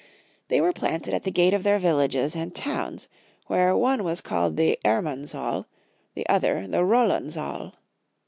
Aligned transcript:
They 0.47 0.61
were 0.61 0.73
planted 0.73 1.13
at 1.13 1.25
the 1.25 1.31
gate 1.31 1.53
of 1.53 1.61
their 1.61 1.77
villages 1.77 2.35
and 2.35 2.55
towns, 2.55 3.07
where 3.45 3.77
one 3.77 4.03
was 4.03 4.19
called 4.19 4.57
the 4.57 4.79
Erraansaul, 4.83 5.65
the 6.15 6.25
othet 6.27 6.71
the 6.71 6.79
Rolandsaul. 6.83 7.73